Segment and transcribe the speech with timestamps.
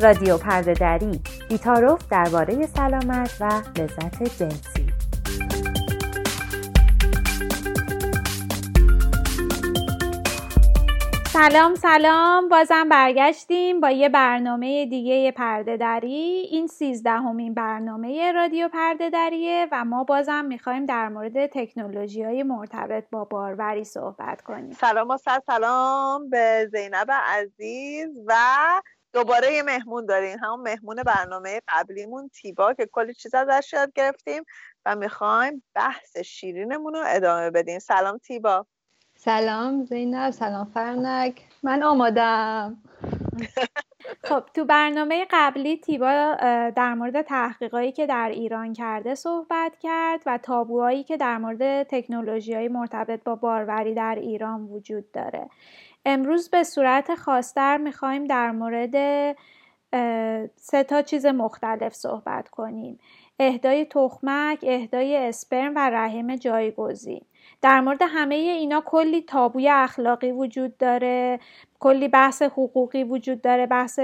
[0.00, 3.44] رادیو پرده دری بیتاروف درباره سلامت و
[3.78, 4.84] لذت جنسی.
[11.32, 12.48] سلام سلام.
[12.48, 19.84] بازم برگشتیم با یه برنامه دیگه پرده دری این سیزدهمین برنامه رادیو پرده دریه و
[19.84, 24.70] ما بازم می‌خوایم در مورد تکنولوژی های مرتبط با باروری صحبت کنیم.
[24.70, 25.16] سلام و
[25.46, 28.34] سلام به زینب عزیز و
[29.14, 34.44] دوباره یه مهمون داریم همون مهمون برنامه قبلیمون تیبا که کلی چیز ازش یاد گرفتیم
[34.86, 37.78] و می‌خوایم بحث شیرینمون رو ادامه بدیم.
[37.78, 38.66] سلام تیبا.
[39.16, 41.42] سلام زینب سلام فرنک.
[41.62, 42.82] من آمادم.
[44.28, 46.36] خب تو برنامه قبلی تیبا
[46.76, 52.54] در مورد تحقیقایی که در ایران کرده صحبت کرد و تابوهایی که در مورد تکنولوژی
[52.54, 55.48] های مرتبط با باروری در ایران وجود داره.
[56.04, 58.96] امروز به صورت خاصتر می‌خوایم در مورد
[60.56, 62.98] سه تا چیز مختلف صحبت کنیم.
[63.38, 67.24] اهدای تخمک، اهدای اسپرم و رحم جایگزین.
[67.64, 71.40] در مورد همه اینا کلی تابوی اخلاقی وجود داره
[71.80, 73.98] کلی بحث حقوقی وجود داره بحث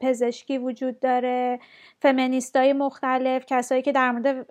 [0.00, 1.58] پزشکی وجود داره
[2.02, 4.46] فمینیستای مختلف کسایی که در مورد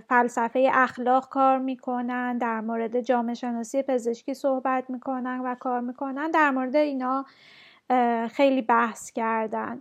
[0.00, 6.50] فلسفه اخلاق کار می‌کنن در مورد جامعه شناسی پزشکی صحبت می‌کنن و کار می‌کنن در
[6.50, 7.24] مورد اینا
[8.28, 9.80] خیلی بحث کردن.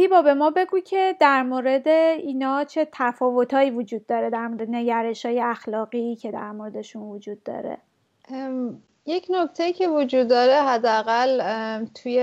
[0.00, 5.26] تیبا به ما بگو که در مورد اینا چه تفاوتهایی وجود داره در مورد نگرش
[5.26, 7.78] های اخلاقی که در موردشون وجود داره.
[9.06, 11.40] یک نکته که وجود داره حداقل
[11.84, 12.20] توی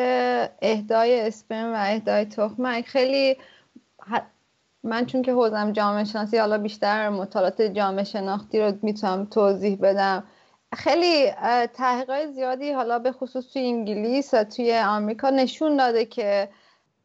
[0.61, 3.37] اهدای اسپرم و اهدای تخمک خیلی
[4.83, 10.23] من چون که حوزم جامعه شناسی حالا بیشتر مطالعات جامعه شناختی رو می‌تونم توضیح بدم.
[10.75, 11.31] خیلی
[11.73, 16.49] تحقیقات زیادی حالا به خصوص توی انگلیس و توی آمریکا نشون داده که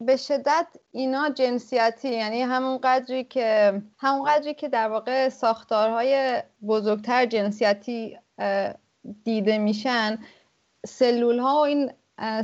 [0.06, 7.26] به شدت اینا جنسیتی یعنی همون قدری که همون قدری که در واقع ساختارهای بزرگتر
[7.26, 8.18] جنسیتی
[9.24, 10.18] دیده میشن
[10.86, 11.92] سلول ها و این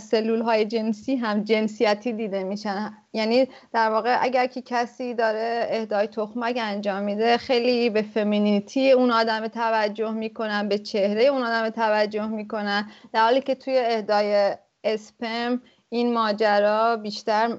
[0.00, 2.96] سلول های جنسی هم جنسیتی دیده میشن.
[3.12, 9.10] یعنی در واقع اگر که کسی داره اهدای تخمک انجام میده خیلی به فمینیتی اون
[9.10, 12.90] آدم توجه می‌کنن به چهره اون آدم توجه می‌کنن.
[13.12, 14.54] در حالی که توی اهدای
[14.84, 17.58] اسپم این ماجرا بیشتر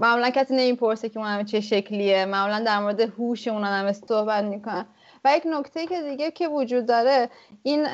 [0.00, 2.24] معمولا کسی نمی‌پرسه که اون چه شکلیه.
[2.24, 4.86] معمولا در مورد هوش اون هم صحبت می‌کنن.
[5.24, 7.30] و یک نکته که دیگه که وجود داره
[7.62, 7.86] این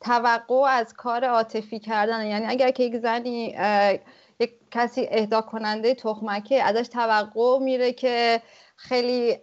[0.00, 2.26] توقع از کار عاطفی کردن.
[2.26, 3.56] یعنی اگر که یک زنی
[4.40, 8.42] یک کسی اهدا کننده تخمکه ازش توقع میره که
[8.76, 9.38] خیلی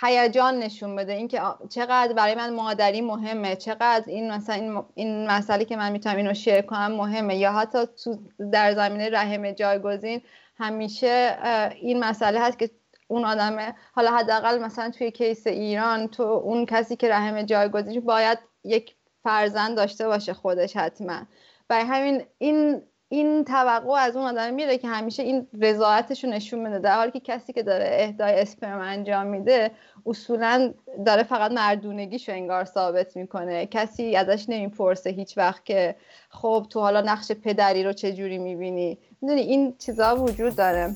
[0.00, 1.12] هیجان نشون بده.
[1.12, 6.16] اینکه چقدر برای من مادری مهمه چقدر این مثلا این, این مسئله که من می‌تونم
[6.16, 7.36] اینو شیر کنم مهمه.
[7.36, 8.18] یا حتی تو
[8.52, 10.22] در زمینه رحم جایگزین
[10.58, 11.38] همیشه
[11.74, 12.70] این مسئله هست که
[13.08, 13.74] اون آدمه.
[13.92, 19.76] حالا حداقل مثلا توی کیس ایران تو اون کسی که رحم جایگزین باید یک فرزند
[19.76, 21.20] داشته باشه خودش حتما.
[21.68, 26.60] برای همین این این توقع از اون آدم میره که همیشه این رضایتش رو نشون
[26.60, 26.78] میده.
[26.78, 29.70] در حالی که کسی که داره اهدای اسپرم انجام میده
[30.06, 30.72] اصولا
[31.06, 33.66] داره فقط مردونگیش رو انگار ثابت می‌کنه.
[33.66, 35.94] کسی ازش نمی‌پرسه هیچ وقت که
[36.30, 40.94] خب تو حالا نقش پدری رو چه جوری می‌بینی؟ می‌دونی این چیزا وجود داره.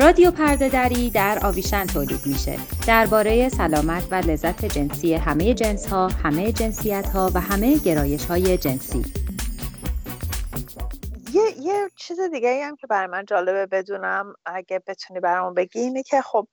[0.00, 2.56] رادیو پرده دری در آویشن تولید میشه.
[2.86, 8.58] درباره سلامت و لذت جنسی همه جنس ها، همه جنسیت ها و همه گرایش های
[8.58, 9.19] جنسی.
[11.60, 16.22] یه, چیز دیگه هم که برای من جالبه بدونم اگه بتونی برامون بگی اینه که
[16.22, 16.48] خب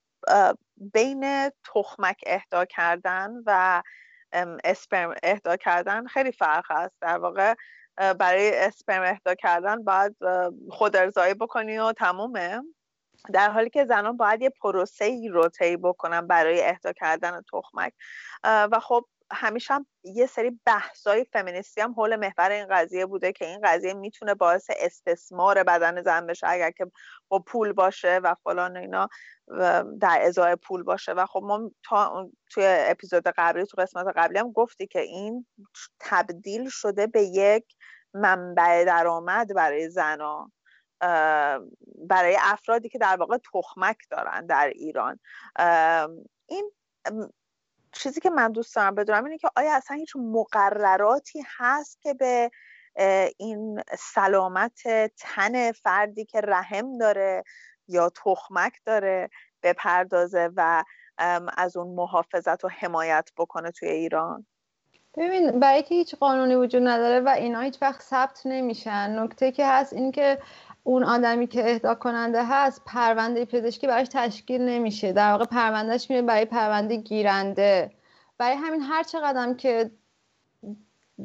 [0.77, 3.83] بین تخمک اهدا کردن و
[4.63, 6.95] اسپرم اهدا کردن خیلی فرق هست.
[7.01, 7.53] در واقع
[7.97, 10.15] برای اسپرم اهدا کردن باید
[10.69, 12.61] خود ارزایی بکنی و تمومه.
[13.33, 17.93] در حالی که زنان باید یه پروسه ای رو طی بکنن برای اهدا کردن تخمک.
[18.43, 23.45] و خب همیشه هم یه سری بحثای فمینیستی هم حول محور این قضیه بوده که
[23.45, 26.91] این قضیه می‌تونه باعث استثمار بدن زن بشه اگر که
[27.27, 29.09] با پول باشه و فلان اینا
[30.01, 31.13] در ازای پول باشه.
[31.13, 35.45] و خب ما تا توی اپیزود قبلی تو قسمت قبلی هم گفتی که این
[35.99, 37.65] تبدیل شده به یک
[38.13, 40.51] منبع درآمد برای زنان
[42.09, 45.19] برای افرادی که در واقع تخمک دارن در ایران.
[46.45, 46.71] این
[47.91, 52.51] چیزی که من دوست دارم بدونم اینه که آیا اصلا هیچ مقرراتی هست که به
[53.37, 54.81] این سلامت
[55.17, 57.43] تن فردی که رحم داره
[57.87, 59.29] یا تخمک داره
[59.63, 60.83] بپردازه و
[61.57, 64.45] از اون محافظت و حمایت بکنه توی ایران؟
[65.17, 69.67] ببین برای که هیچ قانونی وجود نداره و اینا هیچ وقت ثبت نمیشن نکته که
[69.67, 70.39] هست این که
[70.87, 75.13] اون آدمی که اهدا کننده هست پرونده پزشکی براش تشکیل نمیشه.
[75.13, 77.91] در واقع پروندهش میره برای پرونده گیرنده.
[78.37, 79.91] برای همین هر چقدر که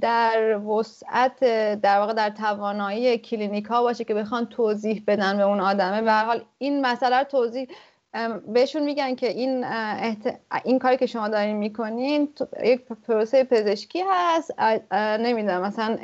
[0.01, 1.41] در وسعت
[1.81, 6.25] در واقع در توانایی کلینیک ها باشه که بخوان توضیح بدن به اون آدمه و
[6.25, 7.69] حال این مسئله رو توضیح
[8.47, 9.65] بهشون میگن که این
[10.65, 14.61] این کاری که شما دارین می‌کنین یک پروسه پزشکی هست
[14.93, 15.99] نمی‌دونم مثلا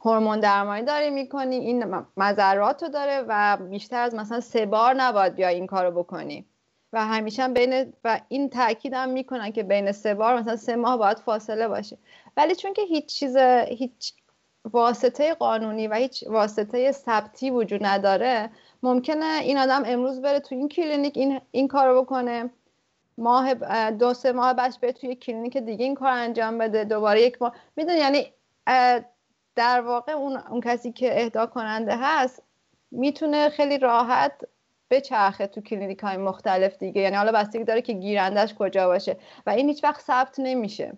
[0.00, 1.84] هورمون درمانی داری می‌کنی این
[2.16, 6.46] مذرات رو داره و بیشتر از مثلا سه بار نباید بیا این کارو بکنی.
[6.92, 10.96] و همیشه بین و این تاکید هم می‌کنن که بین سه بار مثلا سه ماه
[10.96, 11.98] باید فاصله باشه.
[12.36, 13.36] ولی چون که هیچ چیز
[13.68, 14.14] هیچ
[14.72, 18.50] واسطه قانونی و هیچ واسطه ثبتی وجود نداره
[18.82, 22.50] ممکنه این آدم امروز بره تو این کلینیک این, این کارو بکنه.
[23.18, 23.54] ماه
[23.90, 26.84] دو سه ماه بعدش بره توی کلینیک دیگه این کار انجام بده.
[26.84, 27.54] دوباره یک ماه.
[27.76, 28.32] می‌دونی یعنی
[29.56, 32.42] در واقع اون, اون کسی که اهدا کننده هست
[32.90, 34.32] می‌تونه خیلی راحت
[34.88, 37.00] بچرخه تو کلینیک های مختلف دیگه.
[37.02, 39.16] یعنی حالا بستگی داره که گیرندش کجا باشه
[39.46, 40.92] و این هیچ وقت ثبت نمیشه.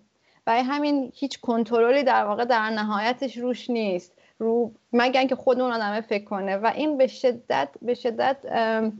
[0.45, 4.13] برای همین هیچ کنترلی در واقع در نهایتش روش نیست.
[4.37, 6.57] رو مگر که خود اون آدمه فکر کنه.
[6.57, 8.37] و این به شدت به شدت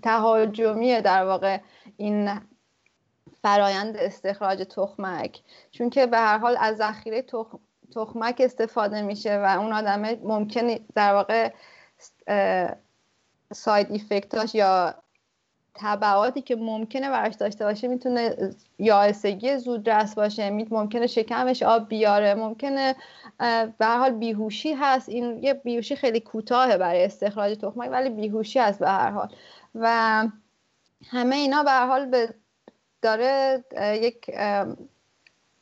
[0.04, 1.60] تهاجمیه در واقع
[1.98, 2.42] این
[3.42, 5.42] فرایند استخراج تخمک.
[5.72, 7.26] چون که به هر حال از ذخیره
[7.96, 11.54] تخمک استفاده میشه و اون آدمه ممکنه در واقع
[13.54, 15.03] ساید ایفکتاش یا
[15.76, 18.36] تبعاتی که ممکنه براش داشته باشه می‌تونه
[18.80, 20.50] یائسگی زودرس باشه.
[20.50, 22.36] ممکنه شکمش آب بیاره.
[22.36, 22.96] ممکنه
[23.78, 25.10] به هر حال بیهوشی هست.
[25.10, 29.30] این یه بیهوشی خیلی کوتاهه برای استخراج تخمک ولی بیهوشی هست به هر حال.
[29.76, 29.88] و
[31.10, 32.34] همه اینا به هر حال به
[33.02, 34.32] داره یک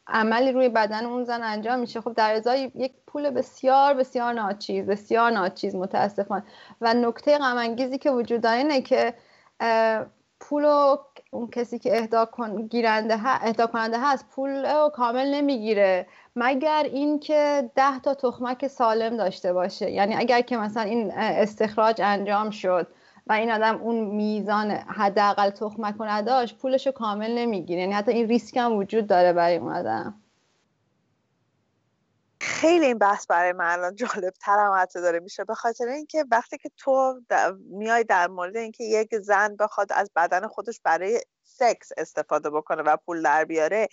[0.07, 2.01] عملی روی بدن اون زن انجام میشه.
[2.01, 6.43] خب در ازای یک پول بسیار بسیار ناچیز بسیار ناچیز متاسفانه.
[6.81, 9.13] و نکته غم که وجود داره اینه که
[10.39, 10.65] پول
[11.31, 16.07] اون کسی که اهدا کن گیرنده اهدا کننده هست پول رو کامل نمی‌گیره.
[16.35, 19.91] مگر اینکه ده تا تخمک سالم داشته باشه.
[19.91, 22.87] یعنی اگر که مثلا این استخراج انجام شد
[23.27, 27.81] و این آدم اون میزان حداقل تخمک رو نداشت پولش رو کامل نمی‌گیره.
[27.81, 30.20] یعنی حتی این ریسک هم وجود داره برای اون آدم.
[32.43, 35.43] خیلی این بحث برای من الان جالب ترم حتی داره میشه.
[35.43, 37.21] به خاطر اینکه وقتی که تو
[37.69, 42.97] میای در مورد اینکه یک زن بخواد از بدن خودش برای سکس استفاده بکنه و
[43.05, 43.87] پول در بیاره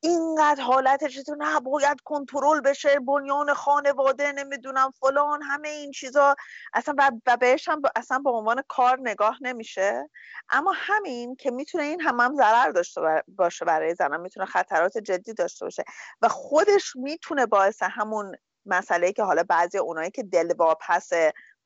[0.00, 6.34] اینقدر حالتش تو نه باید کنترل بشه بنیان خانواده نمی‌دونم فلان همه این چیزا.
[6.74, 6.94] اصلا
[7.26, 10.10] و بهش هم اصلا به عنوان کار نگاه نمیشه.
[10.48, 15.34] اما همین که می‌تونه این هم, هم ضرر داشته باشه برای زنم می‌تونه خطرات جدی
[15.34, 15.84] داشته باشه
[16.22, 21.10] و خودش می‌تونه باعث همون مسئله که حالا بعضی اونایی که دل واپس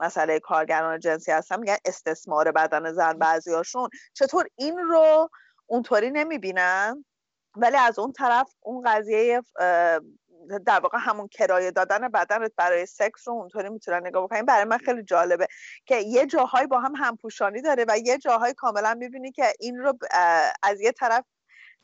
[0.00, 3.91] مسئله کارگران جنسی هستن میگن استثمار بدن زن بعضیاشون.
[4.15, 5.31] چطور این رو
[5.67, 7.05] اونطوری نمی‌بینن؟
[7.56, 9.43] ولی از اون طرف اون قضیه
[10.67, 14.79] در واقع همون کرایه دادن بدنت برای سکس رو اونطوری می‌تونن نگاه بکنین برای من
[14.79, 15.47] خیلی جالبه
[15.87, 19.99] که یه جاهایی با هم همپوشانی داره و یه جاهایی کاملا می‌بینی که این رو
[20.62, 21.25] از یه طرف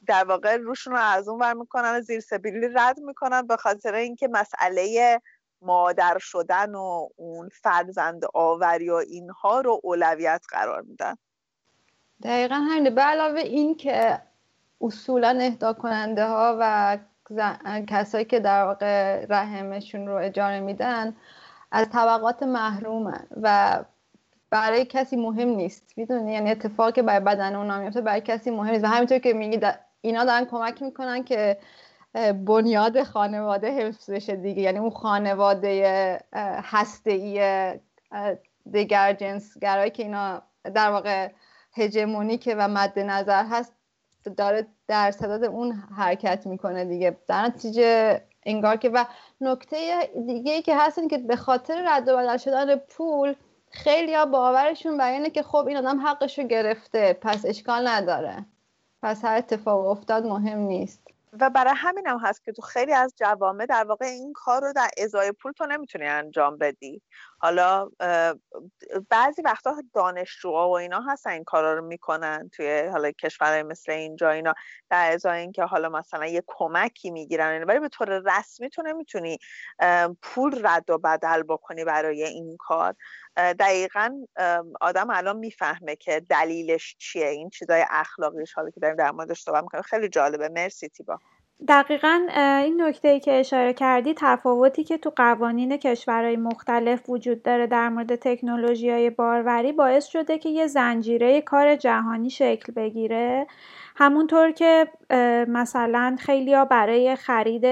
[0.06, 3.94] در واقع روشون رو از اون ور می‌کنن و زیر سبیلی رد می‌کنن به خاطر
[3.94, 5.20] اینکه مسئله
[5.62, 11.14] مادر شدن و اون فرزند آوری و اینها رو اولویت قرار میدن.
[12.22, 12.90] دقیقا همینه.
[12.90, 14.22] به علاوه این که
[14.80, 16.98] اصولا اهدا کننده ها و
[17.86, 21.16] کسایی که در واقع رحمشون رو اجاره میدن
[21.72, 23.78] از طبقات محرومن و
[24.50, 25.92] برای کسی مهم نیست.
[25.96, 28.84] می‌دونی؟ یعنی اتفاقی که برای بدن اونا میفته برای کسی مهم نیست.
[28.84, 29.60] و همینطور که میگی
[30.00, 31.58] اینا دارن کمک می‌کنن که
[32.44, 34.62] بنیاد خانواده حفظ بشه دیگه.
[34.62, 36.20] یعنی اون خانواده
[36.64, 37.72] هسته ای
[38.70, 40.42] دیگر جنسگرایی که اینا
[40.74, 41.30] در واقع
[41.76, 43.75] هژمونیکه و مد نظر هست
[44.30, 47.16] داره در صدد اون حرکت می‌کنه دیگه.
[47.28, 49.04] در نتیجه انگار که و
[49.40, 53.34] نکته دیگه ای که هست که به خاطر رد و بدل شدن پول
[53.70, 58.46] خیلی ها باورشون بر اینه که خب این آدم حقش رو گرفته پس اشکال نداره.
[59.02, 61.15] پس هر اتفاق افتاد مهم نیست.
[61.32, 64.72] و برای همین هم هست که تو خیلی از جوامع در واقع این کار رو
[64.72, 67.02] در ازای پول تو نمی‌تونی انجام بدی.
[67.38, 67.90] حالا
[69.10, 74.30] بعضی وقتا دانشجوها و اینا هستن این کارا رو می‌کنن توی حالا کشورهای مثل اینجا
[74.30, 74.54] اینا.
[74.90, 79.38] در ازای اینکه حالا مثلا یه کمکی می‌گیرن ولی به طور رسمی تو نمی‌تونی
[80.22, 82.94] پول رد و بدل بکنی برای این کار.
[83.36, 84.10] دقیقا
[84.80, 87.26] آدم الان می‌فهمه که دلیلش چیه.
[87.26, 90.48] این چیزای اخلاقیش حالا که داریم در موردش صحبت می‌کنیم خیلی جالبه.
[90.48, 91.18] مرسی تیبا.
[91.68, 92.26] دقیقا
[92.64, 98.16] این نکته که اشاره کردی تفاوتی که تو قوانین کشورهای مختلف وجود داره در مورد
[98.16, 103.46] تکنولوژی های باروری باعث شده که یه زنجیره کار جهانی شکل بگیره.
[103.98, 104.88] همونطور که
[105.48, 107.64] مثلا خیلیا برای خرید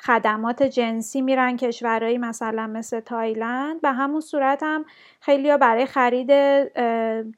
[0.00, 4.84] خدمات جنسی میرن کشورهایی مثلا مثل تایلند به همون صورت هم
[5.20, 6.30] خیلیا برای خرید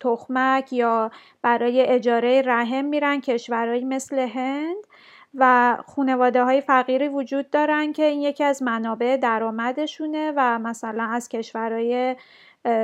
[0.01, 1.11] تخمک یا
[1.43, 4.87] برای اجاره رحم میرن کشورهایی مثل هند
[5.35, 11.29] و خانواده های فقیری وجود دارن که این یکی از منابع درآمدشونه و مثلا از
[11.29, 12.17] کشورهای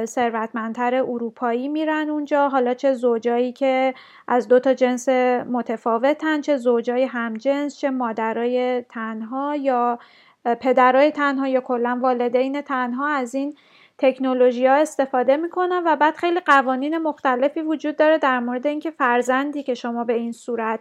[0.04, 2.48] ثروتمندتر اروپایی میرن اونجا.
[2.48, 3.94] حالا چه زوجایی که
[4.28, 5.08] از دو تا جنس
[5.48, 9.98] متفاوتن چه زوجای همجنس چه مادرای تنها یا
[10.60, 13.06] پدرای تنها یا کلا والدین تنها.
[13.06, 13.56] از این
[13.98, 19.62] تکنولوژی ها استفاده می‌کنن و بعد خیلی قوانین مختلفی وجود داره در مورد اینکه فرزندی
[19.62, 20.80] که شما به این صورت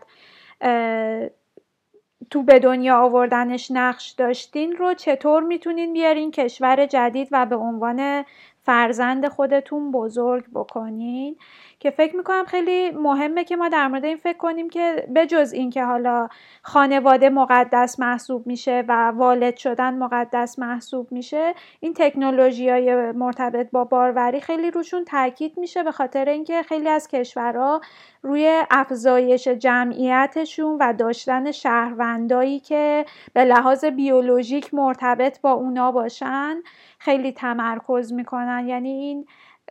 [2.29, 8.25] تو به دنیا آوردنش نقش داشتین رو چطور می‌تونین بیارین کشور جدید و به عنوان
[8.67, 11.37] فرزند خودتون بزرگ بکنین
[11.87, 15.83] که فکر می‌کنم خیلی مهمه که ما در مورد این فکر کنیم که بجز اینکه
[15.83, 16.27] حالا
[16.61, 23.83] خانواده مقدس محسوب میشه و والد شدن مقدس محسوب میشه این تکنولوژی های مرتبط با
[23.83, 27.81] باروری خیلی روشون تاکید میشه به خاطر اینکه خیلی از کشورها
[28.21, 36.55] روی افزایش جمعیتشون و داشتن شهروندایی که به لحاظ بیولوژیک مرتبط با اونا باشن
[36.99, 38.67] خیلی تمرکز می‌کنن.
[38.67, 39.25] یعنی این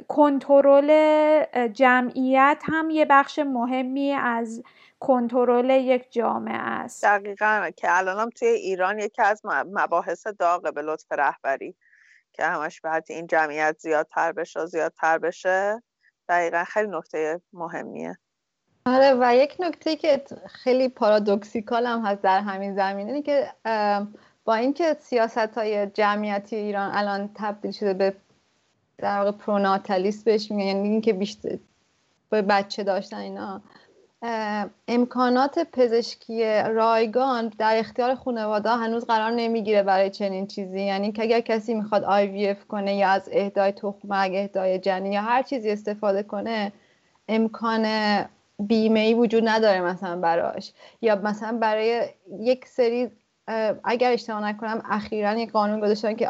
[0.09, 4.63] کنترل جمعیت هم یه بخش مهمی از
[5.01, 7.05] کنترل یک جامعه است.
[7.05, 11.77] دقیقا که الانم توی ایران یکی از مباحث داغه به لطف رهبری
[12.33, 15.83] که همش بعد این جمعیت زیادتر بشه زیادتر بشه.
[16.29, 18.19] دقیقا خیلی نکته مهمیه.
[18.87, 23.53] آره و یک نکته که خیلی پارادوکسیکال هم هست در همین زمینه که
[24.45, 28.17] با اینکه سیاست های جمعیتی ایران الان تبدیل شده به
[28.99, 31.59] در واقع پروناتالیست بهش میگن یعنی اینکه بیشتر
[32.31, 33.61] به بچه داشتن اینا.
[34.89, 40.81] امکانات پزشکی رایگان در اختیار خانواده هنوز قرار نمی‌گیره برای چنین چیزی.
[40.81, 45.43] یعنی که اگر کسی می‌خواد IVF کنه یا از اهدای تخمک اهدای جنین یا هر
[45.43, 46.73] چیزی استفاده کنه
[47.29, 47.87] امکان
[48.59, 50.73] بیمه ای وجود نداره مثلا براش.
[51.03, 52.09] یا مثلا برای
[52.41, 53.11] یک سری
[53.85, 56.29] اگر اشتباه نکنم اخیرا یک قانون گذاشتن که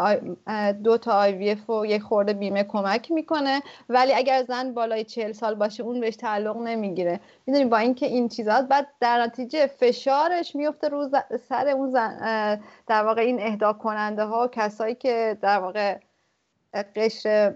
[0.85, 5.55] دو تا آی و یک خورده بیمه کمک می‌کنه ولی اگر زن بالای چهل سال
[5.55, 7.21] باشه اون بهش تعلق نمی‌گیره.
[7.47, 11.11] می‌دونی با اینکه این چیزات بعد در نتیجه فشارش میفته رو
[11.49, 15.99] سر اون زن در واقع این اهدا کننده ها کسایی که در واقع
[16.97, 17.55] قشر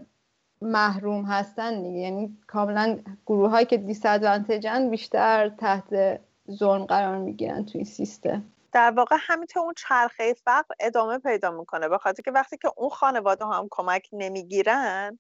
[0.62, 1.99] محروم هستن دیگه.
[1.99, 8.43] یعنی کاملا گروه هایی که دیسادوانتجن بیشتر تحت ظلم قرار می‌گیرن توی سیستم.
[8.72, 12.90] در واقع همینطور اون چرخه فقر ادامه پیدا می‌کنه به خاطر که وقتی که اون
[12.90, 15.18] خانواده هم کمک نمی‌گیرن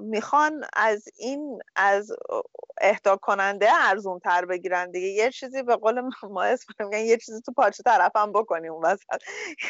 [0.00, 2.12] می‌خوان از این از
[2.80, 5.08] اهدا کننده ارزون تر بگیرن دیگه.
[5.08, 9.22] یه چیزی به قول ما اسم میگن یه چیزی تو پاچه طرفم بکنیم اون وسط.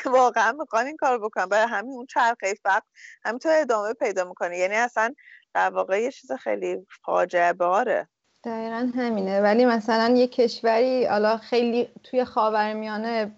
[0.06, 1.47] واقعا می‌خوان این کار بکنن.
[1.47, 2.82] برای همین اون چرخه فقر
[3.25, 4.58] همینطور ادامه پیدا می‌کنه.
[4.58, 5.14] یعنی اصلا
[5.54, 8.08] در واقع یه چیز خیلی فاجعه باره
[8.45, 9.40] دقیقا همینه.
[9.40, 13.33] ولی مثلا یه کشوری حالا خیلی توی خاورمیانه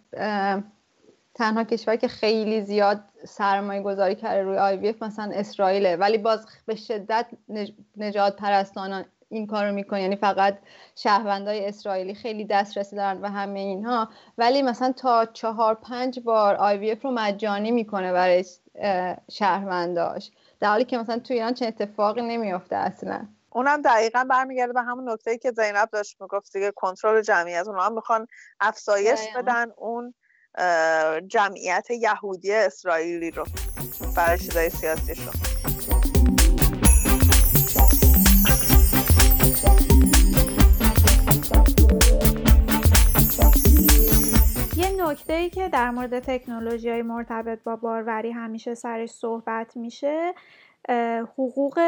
[1.35, 5.97] تنها کشوری که خیلی زیاد سرمایه گذاری کرده روی آی مثلا اسرائیله.
[5.97, 7.27] ولی باز به شدت
[7.97, 10.03] نجات پرستانان این کار رو می‌کنه.
[10.03, 10.59] یعنی فقط
[10.97, 14.09] شهروندای اسرائیلی خیلی دسترسی دارن و همه اینها.
[14.39, 18.45] ولی مثلا تا چهار پنج بار آی رو مجانی می‌کنه برای
[19.31, 20.31] شهرونداش.
[20.61, 23.27] در حالی که مثلا توی ایران چه اتفاقی نمیافته اصلا.
[23.53, 27.95] اونم دقیقا برمیگرده به همون نکته که زینب داشت می‌گفت دیگه کنترل جمعیت اونها هم
[27.95, 28.27] می‌خوان
[28.61, 30.15] افزایش بدن اون
[31.27, 33.45] جمعیت یهودی اسرائیلی رو
[34.17, 35.33] برای چیزای سیاسیشون.
[44.77, 50.35] یه نکته ای که در مورد تکنولوژی های مرتبط با باروری همیشه سرش صحبت میشه
[51.39, 51.81] حقوق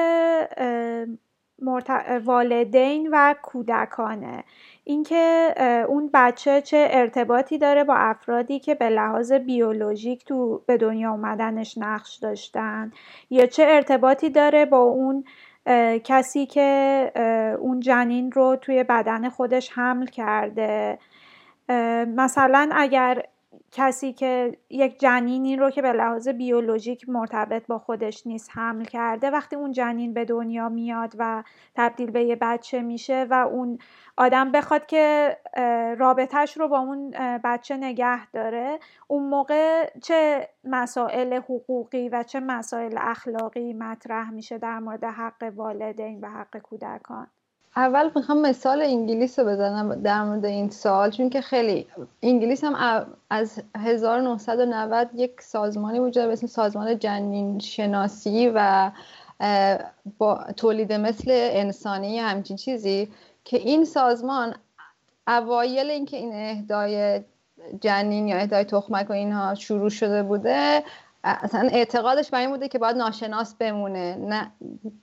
[2.24, 4.44] والدین و کودکانه.
[4.84, 5.54] اینکه
[5.88, 11.78] اون بچه چه ارتباطی داره با افرادی که به لحاظ بیولوژیک تو به دنیا اومدنش
[11.78, 12.92] نقش داشتن
[13.30, 15.24] یا چه ارتباطی داره با اون
[16.04, 17.12] کسی که
[17.60, 20.98] اون جنین رو توی بدن خودش حمل کرده.
[22.06, 23.22] مثلا اگر
[23.72, 29.30] کسی که یک جنینی رو که به لحاظ بیولوژیک مرتبط با خودش نیست حمل کرده
[29.30, 31.42] وقتی اون جنین به دنیا میاد و
[31.74, 33.78] تبدیل به یه بچه میشه و اون
[34.16, 35.36] آدم بخواد که
[35.98, 37.10] رابطهش رو با اون
[37.44, 44.78] بچه نگه داره اون موقع چه مسائل حقوقی و چه مسائل اخلاقی مطرح میشه در
[44.78, 47.26] مورد حق والدین و حق کودکان.
[47.76, 51.86] اول می‌خوام مثال انگلیس رو بزنم در مورد این سال چون که خیلی
[52.22, 58.90] انگلیس هم از 1990 یک سازمانی وجود به اسم سازمان جنین شناسی و
[60.18, 63.08] با تولید مثل انسانی همچین چیزی
[63.44, 64.54] که این سازمان
[65.28, 67.20] اوایل اینکه این اهدای
[67.80, 70.82] جنین یا اهدای تخمک و اینها شروع شده بوده
[71.24, 74.16] اصلا اعتقادش بر این بوده که باید ناشناس بمونه.
[74.16, 74.52] نه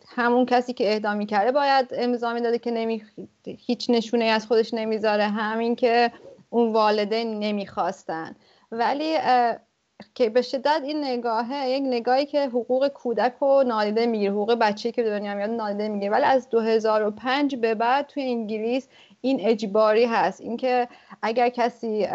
[0.07, 3.03] همون کسی که اهدا می‌کرده باید امضا می‌داده که نمی...
[3.45, 5.23] هیچ نشونه از خودش نمی‌ذاره.
[5.23, 6.11] همین که
[6.49, 8.35] اون والدین نمی‌خواستن.
[8.71, 9.17] ولی
[10.15, 14.91] که به شدت این نگاهه یک نگاهی که حقوق کودک رو نادیده می‌گیره حقوق بچه
[14.91, 16.11] که به دنیا میاد نادیده می‌گیره.
[16.11, 18.87] ولی از 2005 به بعد توی انگلیس
[19.21, 20.41] این اجباری هست.
[20.41, 20.87] اینکه
[21.21, 22.07] اگر کسی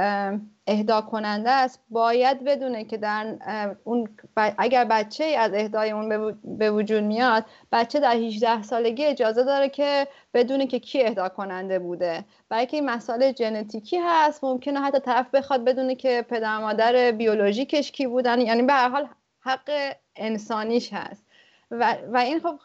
[0.66, 3.36] اهدا کننده است باید بدونه که در
[3.84, 9.68] اون اگر بچه از اهدای اون به وجود میاد بچه در 18 سالگی اجازه داره
[9.68, 12.24] که بدونه که کی اهدا کننده بوده.
[12.48, 17.92] برای که این مسئله ژنتیکی هست ممکنه حتی طرف بخواد بدونه که پدر مادر بیولوژیکش
[17.92, 18.40] کی بودن.
[18.40, 19.08] یعنی به هر حال
[19.40, 21.24] حق انسانیش هست.
[21.70, 22.58] و, و این خب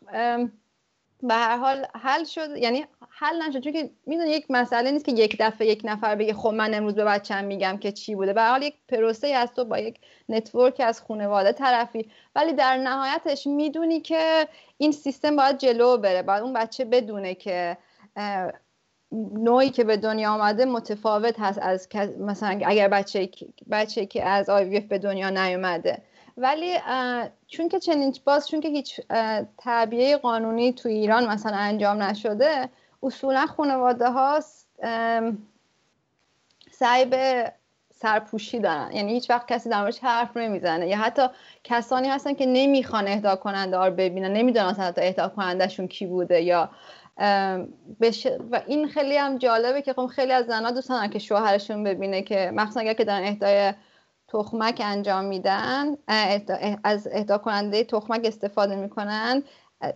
[1.24, 2.58] به هر حال حل شد.
[2.58, 3.60] یعنی حل نشد.
[3.60, 6.96] چون که می‌دونی یک مسئله نیست که یک دفعه یک نفر بگه خب من امروز
[6.96, 8.34] به بچم میگم که چی بوده.
[8.34, 10.00] به حال یک پروسه هست تو با یک
[10.30, 12.10] network از خانواده طرفی.
[12.36, 14.48] ولی در نهایتش می‌دونی که
[14.78, 16.22] این سیستم باید جلو بره.
[16.22, 17.78] باید اون بچه بدونه که
[19.12, 21.88] نوعی که به دنیا آمده متفاوت هست از
[22.20, 23.30] مثلا اگر بچه
[23.72, 26.02] بچه که از آی به دنیا نیومده.
[26.40, 26.76] ولی
[27.48, 29.02] چون که چنین باز چون که هیچ
[29.58, 32.70] تعبیه قانونی تو ایران مثلا انجام نشده
[33.04, 34.40] اصولا خانواده ها
[36.72, 37.52] سعی به
[37.94, 38.92] سرپوشی دارن.
[38.92, 40.88] یعنی هیچ وقت کسی در موردش حرف نمی‌زنه.
[40.88, 41.28] یا حتی
[41.64, 44.34] کسانی هستن که نمی‌خوان اهدا کننده ها رو ببینن.
[44.34, 46.70] نمی‌دونن اصلا اهدا کنندهشون کی بوده یا
[48.52, 52.22] و این خیلی هم جالبه که خب خیلی از زنها دوست دارن که شوهرشون ببینه
[52.22, 53.74] که مخصوصا اگر که دارن اهدای
[54.30, 55.98] تخمک انجام میدن
[56.84, 59.44] از اهدا کننده تخمک استفاده می‌کنن.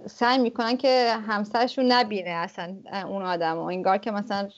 [0.06, 2.76] سعی می‌کنن که همسرشون نبینه اصلا
[3.08, 4.50] اون آدم و انگار که مثلا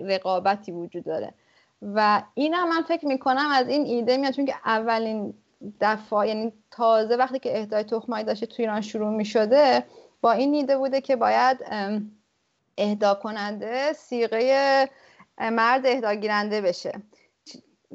[0.00, 1.34] رقابتی وجود داره.
[1.82, 5.34] و اینم من فکر می‌کنم از این ایده میاد چون که اولین
[5.80, 9.84] دفعه یعنی تازه وقتی که اهدای تخمک داشته تو ایران شروع می‌شده
[10.20, 11.58] با این ایده بوده که باید
[12.78, 14.88] اهدا کننده سیغه
[15.38, 16.92] مرد اهدا گیرنده بشه.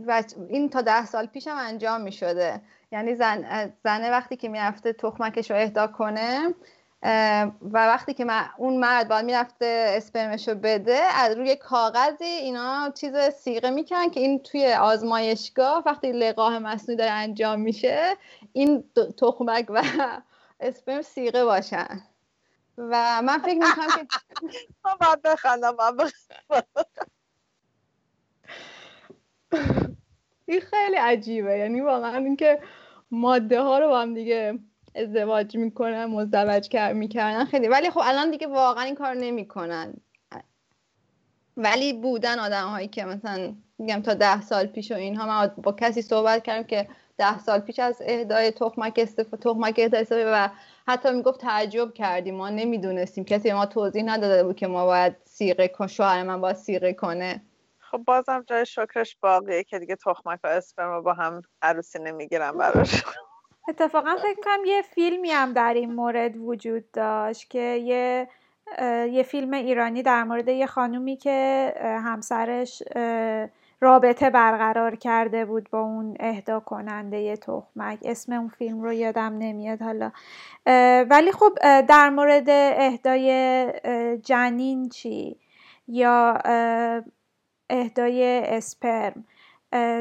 [0.07, 4.49] و این تا ده سال پیش هم انجام می شده یعنی زن زنه وقتی که
[4.49, 6.53] می‌رفته تخمکش رو اهدا کنه
[7.61, 8.25] و وقتی که
[8.57, 14.19] اون مرد باید می‌رفته اسپرمش رو بده از روی کاغذی اینا چیز سیغه می‌کنن که
[14.19, 18.15] این توی آزمایشگاه وقتی لقاه مصنوعی داره انجام میشه
[18.53, 18.83] این
[19.17, 19.83] تخمک و
[20.59, 22.01] اسپرم سیغه باشن.
[22.77, 24.07] و من فکر می‌کنم که
[25.01, 25.75] باید بخندم.
[30.45, 31.57] این خیلی عجیبه.
[31.57, 32.59] یعنی واقعا اینکه
[33.11, 34.59] ماده ها رو با هم دیگه
[34.95, 37.67] ازدواج می‌کنن مزدوج می‌کردن خیلی.
[37.67, 39.93] ولی خب الان دیگه واقعا این کار نمی‌کنن.
[41.57, 45.71] ولی بودن آدم هایی که مثلا میگم تا ده سال پیش و اینها من با
[45.71, 50.49] کسی صحبت کردم که ده سال پیش از اهدای تخمک استفاده تخمک اهدای و
[50.87, 52.35] حتی می‌گفت تعجب کردیم.
[52.35, 53.25] ما نمی‌دونستیم.
[53.25, 57.41] کسی ما توضیح نداده بود که ما باید سیغه کن شوهر من باید سیغه کنه.
[57.91, 59.63] خب بازم جای شکرش باقیه.
[59.63, 63.03] که دیگه تخمک و اسپرم با هم عروسی نمی‌گیرم براش.
[63.69, 68.27] اتفاقا فکر کنم یه فیلمی هم در این مورد وجود داشت که یه
[69.11, 72.83] یه فیلم ایرانی در مورد یه خانومی که همسرش
[73.81, 77.99] رابطه برقرار کرده بود با اون اهدا کننده تخمک.
[78.01, 80.11] اسم اون فیلم رو یادم نمیاد حالا.
[81.09, 82.49] ولی خب در مورد
[82.79, 83.67] اهدای
[84.23, 85.39] جنین چی؟
[85.87, 86.37] یا
[87.69, 89.25] اهدای اسپرم.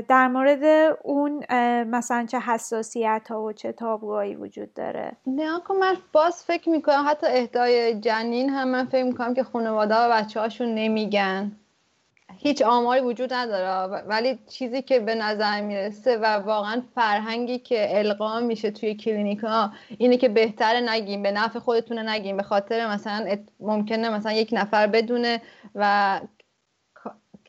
[0.09, 1.44] در مورد اون
[1.85, 7.26] مثلا چه حساسیت ها و چه تابوهایی وجود داره؟ نه من باز فکر می‌کنم حتی
[7.26, 11.52] اهدای جنین هم من فکر می‌کنم که خانواده و بچه هاشون نمیگن.
[12.40, 18.40] هیچ آماری وجود نداره ولی چیزی که به نظر می‌رسه و واقعا فرهنگی که القا
[18.40, 22.37] میشه توی کلینیک ها اینه که بهتره نگیم به نفع خودتونه نگیم.
[22.37, 25.42] به خاطر مثلا ممکنه مثلا یک نفر بدونه
[25.74, 26.20] و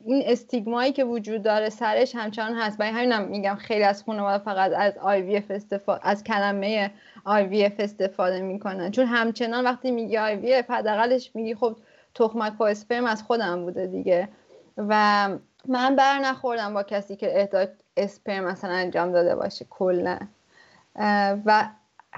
[0.04, 2.78] این استیگمایی که وجود داره سرش همچنان هست.
[2.78, 6.90] برای همینم میگم خیلی از خانواده فقط از IVF استفاده از کلمه
[7.26, 8.90] IVF استفاده می‌کنن.
[8.90, 11.76] چون همچنان وقتی میگی IVF حداقلش میگی خب
[12.14, 14.28] تخمک با اسپرم از خودم بوده دیگه.
[14.76, 15.28] و
[15.68, 19.66] من بر نخوردم با کسی که اهدای اسپرم مثلا انجام داده باشه.
[19.70, 20.18] کلا.
[21.46, 21.68] و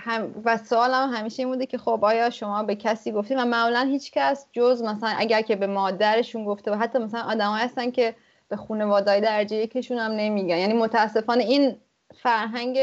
[0.04, 3.80] هم و سوالم همیشه این بوده که خب آیا شما به کسی گفتید و معمولا
[3.80, 8.14] هیچ کس جز مثلا اگر که به مادرشون گفته و حتی مثلا آدمایی هستن که
[8.48, 10.56] به خانواده‌های درجه یکشون هم نمیگن.
[10.56, 11.76] یعنی متاسفانه این
[12.14, 12.78] فرهنگ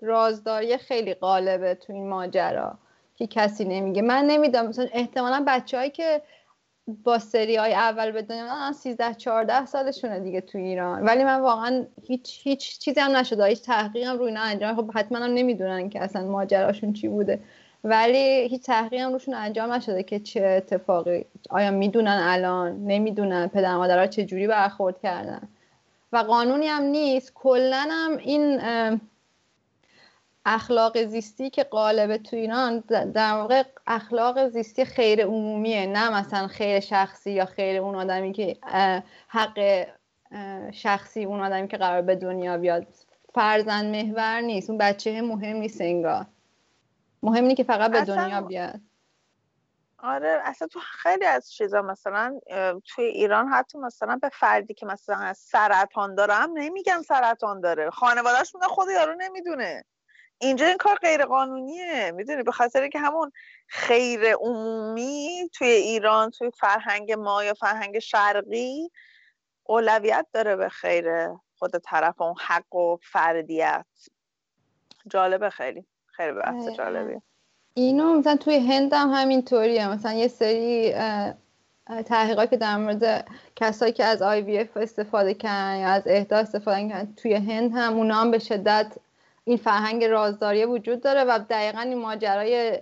[0.00, 2.78] رازداری خیلی غالبه تو این ماجرا
[3.16, 4.02] که کسی نمیگه.
[4.02, 6.22] من نمی‌دونم مثلا احتمالا بچههایی که
[7.04, 11.02] با سری های اول به دنیا 13 14 سالشونه دیگه تو ایران.
[11.02, 13.44] ولی من واقعا هیچ هیچ چیزی هم نشده.
[13.44, 17.40] هیچ تحقیق هم روی اینا انجام خب حتما هم نمی‌دونن که اصلا ماجراشون چی بوده.
[17.84, 23.46] ولی هیچ تحقیق هم روشون انجام نشده که چه اتفاقی آیا می‌دونن الان؟ نمی‌دونن.
[23.46, 25.48] پدر مادرها چه جوری برخورد کردن؟
[26.12, 27.32] و قانونی هم نیست.
[27.34, 28.60] کلا هم این
[30.52, 32.80] اخلاق زیستی که غالبه تو ایران
[33.14, 38.56] در واقع اخلاق زیستی خیر عمومیه نه مثلا خیر شخصی یا خیر اون آدمی که
[39.28, 39.86] حق
[40.72, 42.86] شخصی اون آدمی که قرار به دنیا بیاد.
[43.34, 46.26] فرزند محور نیست اون بچه مهم نیست انگار.
[47.22, 48.80] مهم نیست که فقط به دنیا بیاد.
[49.98, 52.40] آره اصلا تو خیلی از چیزا مثلا
[52.84, 57.90] توی ایران حتی مثلا به فردی که مثلا سرطان داره هم نمیگن سرطان داره.
[57.90, 59.84] خانوادهش میگن خود یارو نمی‌دونه.
[60.40, 63.32] اینجا این کار غیر قانونیه می‌دونی؟ به خاطر که همون
[63.66, 68.90] خیر عمومی توی ایران توی فرهنگ ما یا فرهنگ شرقی
[69.64, 73.86] اولویت داره به خیر خود طرف اون حق و فردیت.
[75.08, 75.84] جالبه خیلی.
[76.06, 77.20] خیلی بحث جالبی
[77.74, 79.88] اینو مثلا توی هند هم همینطوریه.
[79.88, 80.94] مثلا یه سری
[82.06, 87.14] تحقیقات که در مورد کسایی که از IVF استفاده کردن یا از اهدا استفاده کردن
[87.14, 88.96] توی هند هم اونا هم به شدت
[89.50, 92.78] این فرهنگ رازداری وجود داره و دقیقا این ماجرای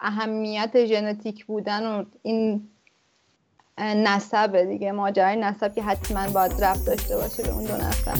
[0.00, 2.68] اهمیت ژنتیک بودن و این
[3.78, 8.14] نسب دیگه ماجرای نسب که حتما باید رفت داشته باشه به اون دو نسب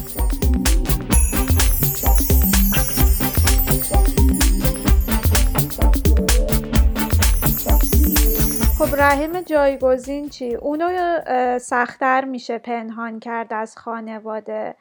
[8.79, 11.19] خب رحم جایگزین چی؟ اونو
[11.59, 14.75] سختتر میشه پنهان کرد از خانواده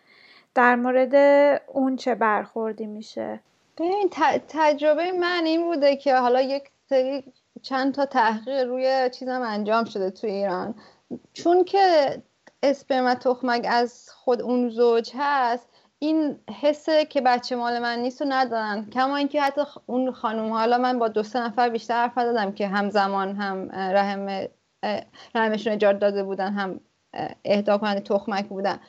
[0.60, 1.16] در مورد
[1.68, 3.40] اون چه برخوردی میشه؟
[3.78, 4.10] ببین
[4.48, 7.24] تجربه من این بوده که حالا یک سری
[7.62, 10.76] چند تا تحقیق روی چیزم انجام شده تو ایران.
[11.34, 12.18] چون که
[12.64, 15.70] اسپرم تخمک از خود اون زوج هست
[16.00, 18.90] این حسه که بچه مال من نیست و ندارن.
[18.90, 22.68] کما اینکه حتی اون خانم حالا من با دو سه نفر بیشتر حرف دادم که
[22.68, 24.48] همزمان هم رحم
[25.36, 26.80] رحمشون اجاره داده بودن هم
[27.46, 28.80] اهدا کننده تخمک بودن.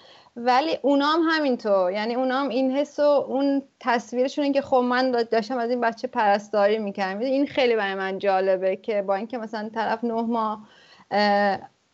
[0.45, 1.93] ولی اونام همینطور.
[1.93, 6.79] یعنی اونام این حس و اون تصویرشون که خب من داشتم از این بچه پرستاری
[6.79, 7.21] می‌کردم.
[7.21, 10.69] این خیلی برای من جالبه که با اینکه مثلا طرف نه ماه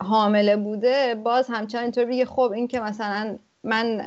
[0.02, 4.00] حامله بوده باز همچنان اینطور بگه خب این که مثلا من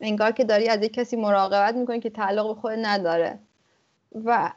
[0.00, 3.38] انگار که داری از یک کسی مراقبت می‌کنی که تعلق به خود نداره.
[4.24, 4.50] و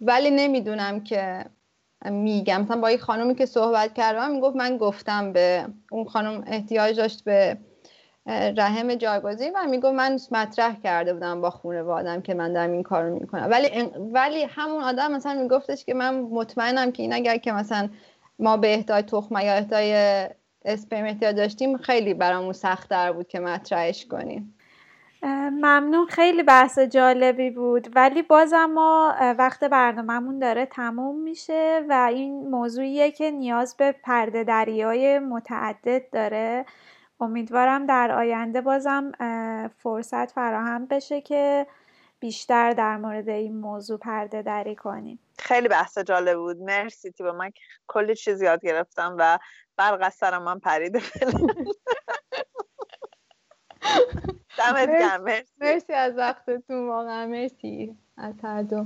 [0.00, 1.44] ولی نمی‌دونم که
[2.04, 2.62] میگم.
[2.62, 7.24] مثلا با یک خانومی که صحبت کردم می‌گفت من گفتم به اون خانم احتیاج داشت
[7.24, 7.58] به
[8.56, 13.14] رحم جایگزین و می‌گفت من مطرح کرده بودم با خانوادم که من دارم این کارو
[13.14, 13.46] می‌کنم.
[13.50, 13.68] ولی
[14.12, 17.88] ولی همون آدم مثلا میگفتش که من مطمئنم که این اگر که مثلا
[18.38, 19.94] ما به اهدای تخمه یا اهدای
[20.64, 24.57] اسپرم احتیاج داشتیم خیلی برامون سختتر بود که مطرحش کنیم.
[25.22, 27.96] ممنون خیلی بحث جالبی بود.
[27.96, 34.44] ولی بازم ما وقت برنامهمون داره تموم میشه و این موضوعیه که نیاز به پرده
[34.44, 36.66] دریای متعدد داره.
[37.20, 39.12] امیدوارم در آینده بازم
[39.78, 41.66] فرصت فراهم بشه که
[42.20, 45.18] بیشتر در مورد این موضوع پرده دری کنیم.
[45.38, 46.56] خیلی بحث جالب بود.
[46.56, 47.50] مرسی با من
[47.86, 49.38] کلی چیز یاد گرفتم و
[49.76, 51.00] برق سرم من پریده
[54.58, 54.88] دمت
[55.20, 55.52] مرسی.
[55.60, 55.92] مرسی.
[55.92, 58.84] از وقتتون واقعا مرسی از هر دو.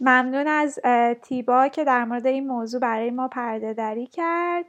[0.00, 0.78] ممنون از
[1.22, 4.64] تیبا که در مورد این موضوع برای ما پرده دری کرد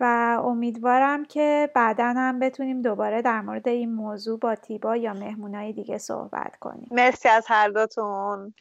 [0.00, 0.04] و
[0.44, 5.98] امیدوارم که بعدا هم بتونیم دوباره در مورد این موضوع با تیبا یا مهمونای دیگه
[5.98, 6.88] صحبت کنیم.
[6.90, 8.54] مرسی از هر دوتون.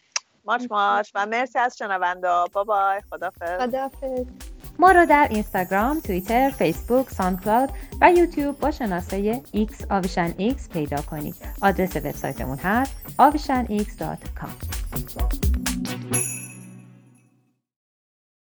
[0.45, 4.25] ماچ ماچ و مرسی از شنونده بای بای خدافظ خدافظ
[4.79, 7.69] ما رو در اینستاگرام، توییتر، فیسبوک، ساندکلاود
[8.01, 11.35] و یوتیوب با شناسه X آویشن X پیدا کنید.
[11.61, 15.70] آدرس وبسایتمون هست avishanx.com